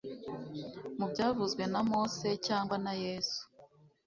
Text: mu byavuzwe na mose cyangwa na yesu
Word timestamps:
mu 0.97 1.05
byavuzwe 1.11 1.63
na 1.71 1.81
mose 1.89 2.27
cyangwa 2.45 2.75
na 2.85 2.93
yesu 3.03 3.41